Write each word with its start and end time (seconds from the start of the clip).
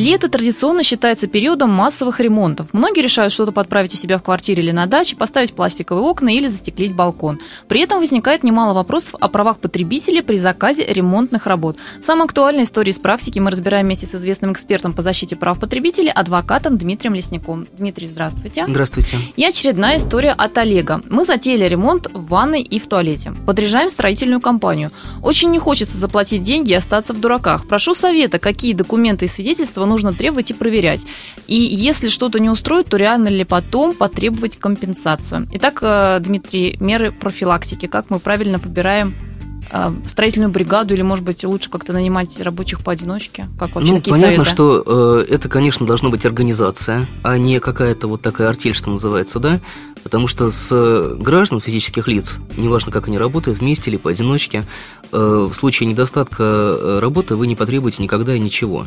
Лето 0.00 0.30
традиционно 0.30 0.82
считается 0.82 1.26
периодом 1.26 1.68
массовых 1.68 2.20
ремонтов. 2.20 2.68
Многие 2.72 3.02
решают 3.02 3.34
что-то 3.34 3.52
подправить 3.52 3.92
у 3.92 3.98
себя 3.98 4.16
в 4.16 4.22
квартире 4.22 4.62
или 4.62 4.70
на 4.70 4.86
даче, 4.86 5.14
поставить 5.14 5.52
пластиковые 5.52 6.02
окна 6.02 6.34
или 6.34 6.48
застеклить 6.48 6.94
балкон. 6.94 7.38
При 7.68 7.82
этом 7.82 8.00
возникает 8.00 8.42
немало 8.42 8.72
вопросов 8.72 9.14
о 9.20 9.28
правах 9.28 9.58
потребителей 9.58 10.22
при 10.22 10.38
заказе 10.38 10.86
ремонтных 10.86 11.46
работ. 11.46 11.76
Самые 12.00 12.24
актуальные 12.24 12.64
истории 12.64 12.92
из 12.92 12.98
практики 12.98 13.40
мы 13.40 13.50
разбираем 13.50 13.84
вместе 13.84 14.06
с 14.06 14.14
известным 14.14 14.52
экспертом 14.52 14.94
по 14.94 15.02
защите 15.02 15.36
прав 15.36 15.60
потребителей, 15.60 16.10
адвокатом 16.10 16.78
Дмитрием 16.78 17.12
Лесником. 17.12 17.66
Дмитрий, 17.76 18.06
здравствуйте. 18.06 18.64
Здравствуйте. 18.66 19.18
И 19.36 19.44
очередная 19.44 19.98
история 19.98 20.32
от 20.32 20.56
Олега. 20.56 21.02
Мы 21.10 21.26
затеяли 21.26 21.68
ремонт 21.68 22.06
в 22.10 22.26
ванной 22.28 22.62
и 22.62 22.78
в 22.78 22.86
туалете. 22.86 23.34
Подряжаем 23.44 23.90
строительную 23.90 24.40
компанию. 24.40 24.92
Очень 25.22 25.50
не 25.50 25.58
хочется 25.58 25.98
заплатить 25.98 26.40
деньги 26.40 26.70
и 26.70 26.74
остаться 26.74 27.12
в 27.12 27.20
дураках. 27.20 27.68
Прошу 27.68 27.92
совета, 27.94 28.38
какие 28.38 28.72
документы 28.72 29.26
и 29.26 29.28
свидетельства 29.28 29.89
нужно 29.90 30.12
требовать 30.14 30.50
и 30.50 30.54
проверять. 30.54 31.04
И 31.46 31.56
если 31.56 32.08
что-то 32.08 32.40
не 32.40 32.48
устроит, 32.48 32.86
то 32.88 32.96
реально 32.96 33.28
ли 33.28 33.44
потом 33.44 33.94
потребовать 33.94 34.56
компенсацию. 34.56 35.46
Итак, 35.52 35.80
э, 35.82 36.18
Дмитрий, 36.20 36.76
меры 36.80 37.12
профилактики. 37.12 37.86
Как 37.86 38.08
мы 38.08 38.18
правильно 38.20 38.58
выбираем 38.58 39.14
э, 39.70 39.90
строительную 40.06 40.50
бригаду 40.50 40.94
или, 40.94 41.02
может 41.02 41.24
быть, 41.24 41.44
лучше 41.44 41.70
как-то 41.70 41.92
нанимать 41.92 42.40
рабочих 42.40 42.82
поодиночке? 42.82 43.48
Как 43.58 43.74
вообще 43.74 43.92
ну, 43.92 43.98
такие 43.98 44.12
понятно, 44.12 44.44
советы? 44.44 44.50
что 44.50 44.84
э, 45.28 45.34
это, 45.34 45.48
конечно, 45.48 45.86
должна 45.86 46.08
быть 46.08 46.24
организация, 46.24 47.06
а 47.22 47.36
не 47.36 47.60
какая-то 47.60 48.06
вот 48.06 48.22
такая 48.22 48.48
артель, 48.48 48.74
что 48.74 48.90
называется, 48.90 49.38
да? 49.38 49.60
Потому 50.02 50.28
что 50.28 50.50
с 50.50 51.14
граждан, 51.18 51.60
физических 51.60 52.08
лиц, 52.08 52.36
неважно, 52.56 52.90
как 52.90 53.08
они 53.08 53.18
работают, 53.18 53.58
вместе 53.58 53.90
или 53.90 53.96
поодиночке, 53.96 54.64
э, 55.12 55.48
в 55.50 55.54
случае 55.54 55.88
недостатка 55.88 56.42
э, 56.42 56.98
работы 57.00 57.36
вы 57.36 57.46
не 57.46 57.56
потребуете 57.56 58.02
никогда 58.02 58.38
ничего. 58.38 58.86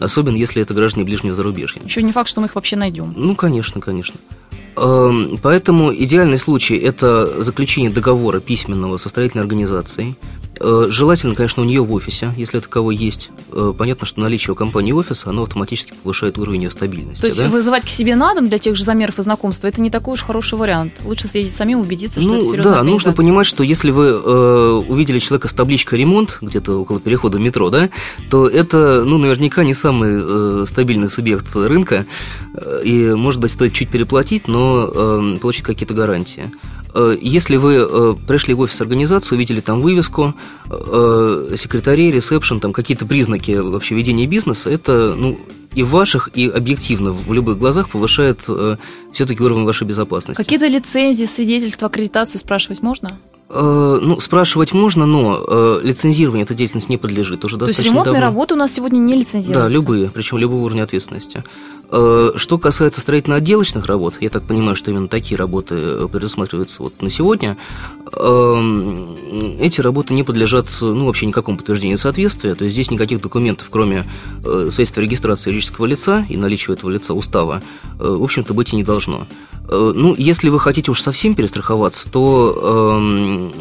Особенно, 0.00 0.36
если 0.36 0.62
это 0.62 0.74
граждане 0.74 1.04
ближнего 1.04 1.34
зарубежья. 1.34 1.80
Еще 1.84 2.02
не 2.02 2.12
факт, 2.12 2.28
что 2.28 2.40
мы 2.40 2.46
их 2.46 2.54
вообще 2.54 2.76
найдем. 2.76 3.12
Ну, 3.16 3.36
конечно, 3.36 3.80
конечно. 3.80 4.18
Эм, 4.76 5.38
поэтому 5.42 5.92
идеальный 5.94 6.38
случай– 6.38 6.76
это 6.78 7.42
заключение 7.42 7.90
договора 7.90 8.40
письменного 8.40 8.96
со 8.96 9.08
строительной 9.08 9.42
организацией, 9.42 10.16
желательно, 10.60 11.34
конечно, 11.34 11.62
у 11.62 11.66
нее 11.66 11.82
в 11.82 11.92
офисе, 11.92 12.32
если 12.36 12.60
таковой 12.60 12.94
есть. 12.94 13.30
Э, 13.52 13.72
понятно, 13.76 14.06
что 14.06 14.20
наличие 14.20 14.52
у 14.52 14.54
компании 14.54 14.92
офиса, 14.92 15.30
оно 15.30 15.42
автоматически 15.42 15.94
повышает 16.02 16.38
уровень 16.38 16.64
ее 16.64 16.70
стабильности. 16.70 17.22
То 17.22 17.26
есть 17.28 17.38
да? 17.38 17.48
вызывать 17.48 17.84
к 17.84 17.88
себе 17.88 18.14
на 18.14 18.34
дом 18.34 18.48
для 18.48 18.58
тех 18.58 18.76
же 18.76 18.84
замеров 18.84 19.18
и 19.18 19.22
знакомства, 19.22 19.66
это 19.66 19.80
не 19.80 19.90
такой 19.90 20.14
уж 20.14 20.22
хороший 20.22 20.58
вариант. 20.58 20.94
Лучше 21.04 21.28
съездить 21.28 21.54
самим, 21.54 21.80
убедиться, 21.80 22.20
что 22.20 22.28
ну, 22.28 22.36
это 22.36 22.50
серьезная 22.50 22.74
Да, 22.74 22.82
нужно 22.82 23.12
понимать, 23.12 23.46
что 23.46 23.64
если 23.64 23.90
вы 23.90 24.06
э, 24.08 24.82
увидели 24.86 25.18
человека 25.18 25.48
с 25.48 25.52
табличкой 25.52 25.98
«ремонт» 25.98 26.38
где-то 26.40 26.80
около 26.80 27.00
перехода 27.00 27.38
метро, 27.38 27.70
да, 27.70 27.88
то 28.28 28.48
это, 28.48 29.02
ну, 29.04 29.18
наверняка 29.18 29.64
не 29.64 29.74
самый 29.74 30.20
э, 30.22 30.64
стабильный 30.66 31.08
субъект 31.08 31.54
рынка, 31.54 32.04
э, 32.54 32.82
и, 32.84 33.14
может 33.14 33.40
быть, 33.40 33.52
стоит 33.52 33.72
чуть 33.72 33.88
переплатить, 33.88 34.46
но 34.48 34.90
э, 34.94 35.36
получить 35.40 35.64
какие-то 35.64 35.94
гарантии. 35.94 36.50
Э, 36.94 37.16
если 37.20 37.56
вы 37.56 37.74
э, 37.74 38.14
пришли 38.26 38.54
в 38.54 38.60
офис 38.60 38.80
организации, 38.80 39.34
увидели 39.34 39.60
там 39.60 39.80
вывеску, 39.80 40.34
э, 40.68 41.54
секретарей, 41.56 42.10
ресепшн, 42.10 42.58
там 42.60 42.72
какие-то 42.72 43.06
признаки 43.06 43.52
вообще 43.52 43.94
ведения 43.94 44.26
бизнеса, 44.26 44.70
это 44.70 45.14
ну, 45.16 45.38
и 45.74 45.82
в 45.82 45.90
ваших, 45.90 46.30
и 46.34 46.48
объективно 46.48 47.12
в 47.12 47.32
любых 47.32 47.58
глазах 47.58 47.90
повышает 47.90 48.40
все-таки 49.12 49.42
уровень 49.42 49.64
вашей 49.64 49.86
безопасности. 49.86 50.36
Какие-то 50.36 50.66
лицензии, 50.66 51.24
свидетельства, 51.24 51.86
аккредитацию 51.86 52.40
спрашивать 52.40 52.82
можно? 52.82 53.18
Ну, 53.52 54.20
спрашивать 54.20 54.72
можно, 54.72 55.06
но 55.06 55.44
э, 55.46 55.80
лицензирование 55.82 56.44
этой 56.44 56.56
деятельности 56.56 56.90
не 56.90 56.98
подлежит. 56.98 57.44
Уже 57.44 57.58
То 57.58 57.66
есть 57.66 57.80
ремонтные 57.80 58.14
давно. 58.14 58.28
работы 58.28 58.54
у 58.54 58.56
нас 58.56 58.72
сегодня 58.72 58.98
не 58.98 59.14
лицензируются? 59.14 59.64
Да, 59.64 59.68
любые, 59.68 60.08
причем 60.08 60.38
любого 60.38 60.62
уровня 60.62 60.84
ответственности. 60.84 61.42
Э, 61.92 62.30
что 62.36 62.58
касается 62.58 63.00
строительно-отделочных 63.00 63.86
работ, 63.86 64.14
я 64.20 64.30
так 64.30 64.44
понимаю, 64.44 64.76
что 64.76 64.92
именно 64.92 65.08
такие 65.08 65.36
работы 65.36 65.74
э, 65.74 66.08
предусматриваются 66.10 66.82
вот 66.84 67.02
на 67.02 67.10
сегодня, 67.10 67.56
эм, 68.12 69.16
эти 69.58 69.80
работы 69.80 70.14
не 70.14 70.22
подлежат 70.22 70.68
ну, 70.80 71.06
вообще 71.06 71.26
никакому 71.26 71.58
подтверждению 71.58 71.98
соответствия, 71.98 72.54
то 72.54 72.64
есть 72.64 72.74
здесь 72.74 72.92
никаких 72.92 73.20
документов, 73.20 73.68
кроме 73.70 74.04
э, 74.44 74.68
свидетельства 74.70 75.00
регистрации 75.00 75.50
юридического 75.50 75.86
лица 75.86 76.24
и 76.28 76.36
наличия 76.36 76.74
этого 76.74 76.90
лица 76.90 77.12
устава, 77.12 77.60
в 77.98 78.22
общем-то, 78.22 78.54
быть 78.54 78.72
и 78.72 78.76
не 78.76 78.84
должно. 78.84 79.26
Ну, 79.70 80.14
если 80.16 80.48
вы 80.48 80.58
хотите 80.58 80.90
уж 80.90 81.00
совсем 81.00 81.34
перестраховаться, 81.34 82.10
то 82.10 82.96
эм, 82.96 83.52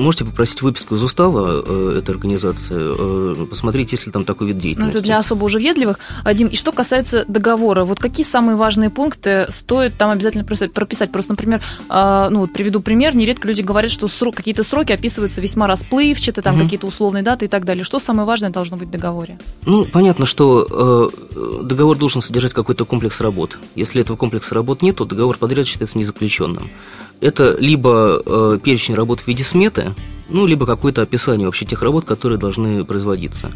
можете 0.00 0.24
попросить 0.24 0.62
выписку 0.62 0.94
из 0.94 1.02
устава 1.02 1.62
э, 1.64 1.98
этой 1.98 2.10
организации, 2.10 3.42
э, 3.42 3.46
посмотреть, 3.46 3.92
есть 3.92 4.06
ли 4.06 4.12
там 4.12 4.24
такой 4.24 4.48
вид 4.48 4.58
деятельности. 4.58 4.94
Ну, 4.94 4.98
это 4.98 5.04
для 5.04 5.18
особо 5.18 5.44
уже 5.44 5.58
ведливых. 5.58 5.98
Дим, 6.34 6.48
и 6.48 6.56
что 6.56 6.72
касается 6.72 7.24
договора, 7.28 7.84
вот 7.84 8.00
какие 8.00 8.24
самые 8.24 8.56
важные 8.56 8.90
пункты 8.90 9.46
стоит 9.50 9.96
там 9.96 10.10
обязательно 10.10 10.44
прописать? 10.44 10.72
прописать? 10.72 11.12
Просто, 11.12 11.32
например, 11.32 11.60
э, 11.88 12.28
ну 12.30 12.40
вот 12.40 12.52
приведу 12.52 12.80
пример, 12.80 13.14
нередко 13.14 13.48
люди 13.48 13.62
говорят, 13.62 13.90
что 13.90 14.08
срок, 14.08 14.36
какие-то 14.36 14.62
сроки 14.62 14.92
описываются 14.92 15.40
весьма 15.40 15.66
расплывчато, 15.66 16.42
там 16.42 16.56
угу. 16.56 16.64
какие-то 16.64 16.86
условные 16.86 17.22
даты 17.22 17.46
и 17.46 17.48
так 17.48 17.64
далее. 17.64 17.84
Что 17.84 17.98
самое 17.98 18.26
важное 18.26 18.50
должно 18.50 18.76
быть 18.76 18.88
в 18.88 18.90
договоре? 18.90 19.38
Ну, 19.66 19.84
понятно, 19.84 20.26
что 20.26 21.10
э, 21.34 21.62
договор 21.62 21.96
должен 21.96 22.22
содержать 22.22 22.52
какой-то 22.52 22.84
комплекс 22.84 23.20
работ. 23.20 23.58
Если 23.74 24.00
этого 24.00 24.16
комплекса 24.16 24.54
работ 24.54 24.82
нет, 24.82 24.96
то 24.96 25.04
договор 25.04 25.36
подряд 25.36 25.66
считается 25.66 25.98
незаключенным. 25.98 26.70
Это 27.20 27.56
либо 27.58 28.22
э, 28.24 28.58
перечень 28.62 28.94
работ 28.94 29.20
в 29.20 29.28
виде 29.28 29.44
сметы, 29.44 29.94
ну, 30.30 30.46
либо 30.46 30.64
какое-то 30.64 31.02
описание 31.02 31.46
вообще 31.46 31.66
тех 31.66 31.82
работ, 31.82 32.04
которые 32.04 32.38
должны 32.38 32.84
производиться. 32.84 33.50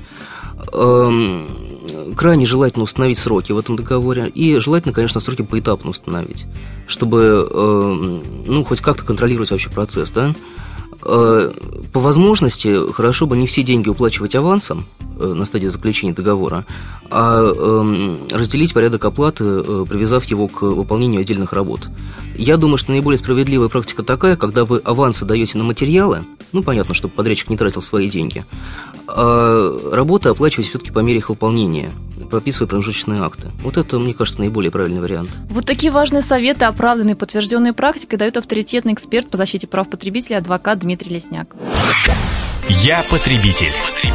Эм, 0.73 1.47
крайне 2.17 2.47
желательно 2.47 2.85
установить 2.85 3.19
сроки 3.19 3.53
в 3.53 3.59
этом 3.59 3.77
договоре, 3.77 4.29
и 4.29 4.59
желательно, 4.59 4.93
конечно, 4.93 5.21
сроки 5.21 5.43
поэтапно 5.43 5.91
установить, 5.91 6.47
чтобы, 6.87 7.49
э, 7.51 8.21
ну, 8.47 8.65
хоть 8.65 8.81
как-то 8.81 9.05
контролировать 9.05 9.51
вообще 9.51 9.71
процесс, 9.71 10.11
да. 10.11 10.35
Э, 11.07 11.53
по 11.93 12.01
возможности, 12.01 12.91
хорошо 12.93 13.27
бы 13.27 13.37
не 13.37 13.47
все 13.47 13.63
деньги 13.63 13.89
уплачивать 13.89 14.35
авансом 14.35 14.87
э, 15.19 15.27
на 15.27 15.45
стадии 15.45 15.67
заключения 15.67 16.15
договора, 16.15 16.65
а 17.11 17.41
эм, 17.43 18.19
разделить 18.31 18.73
порядок 18.73 19.05
оплаты, 19.05 19.45
э, 19.45 19.85
привязав 19.87 20.25
его 20.25 20.49
к 20.49 20.63
выполнению 20.63 21.21
отдельных 21.21 21.53
работ. 21.53 21.91
Я 22.37 22.57
думаю, 22.57 22.79
что 22.79 22.91
наиболее 22.91 23.19
справедливая 23.19 23.69
практика 23.69 24.03
такая, 24.03 24.37
когда 24.37 24.65
вы 24.65 24.79
авансы 24.79 25.27
даете 25.27 25.59
на 25.59 25.65
материалы, 25.65 26.25
ну, 26.53 26.63
понятно, 26.63 26.95
чтобы 26.95 27.13
подрядчик 27.15 27.51
не 27.51 27.59
тратил 27.59 27.83
свои 27.83 28.09
деньги, 28.09 28.45
а 29.07 29.91
работы 29.93 30.31
оплачивать 30.31 30.69
все-таки 30.69 30.91
по 30.91 31.01
мере 31.01 31.19
их 31.19 31.29
выполнения, 31.29 31.93
прописывая 32.25 32.69
промежуточные 32.69 33.23
акты. 33.23 33.51
Вот 33.61 33.77
это, 33.77 33.99
мне 33.99 34.15
кажется, 34.15 34.41
наиболее 34.41 34.71
правильный 34.71 35.01
вариант. 35.01 35.31
Вот 35.49 35.67
такие 35.67 35.93
важные 35.93 36.23
советы, 36.23 36.65
оправданные, 36.65 37.17
подтвержденные 37.17 37.73
практикой, 37.73 38.17
дает 38.17 38.37
авторитетный 38.37 38.93
эксперт 38.93 39.29
по 39.29 39.37
защите 39.37 39.67
прав 39.67 39.89
потребителей, 39.89 40.37
адвокат 40.37 40.81
Дмитрий 40.81 41.15
Лесняк. 41.15 41.55
Я 42.69 43.05
потребитель. 43.11 43.73
потребитель. 43.91 44.14